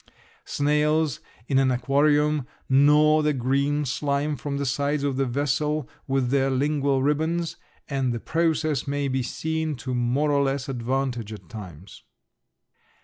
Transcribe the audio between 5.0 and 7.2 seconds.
of the vessel with their lingual